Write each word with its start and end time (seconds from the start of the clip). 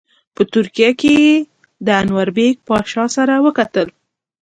په 0.35 0.41
ترکیه 0.53 0.89
کې 0.99 1.11
یې 1.23 1.35
د 1.85 1.87
انوربیګ 2.01 2.55
پاشا 2.67 3.05
سره 3.15 3.33
وکتل. 3.45 3.87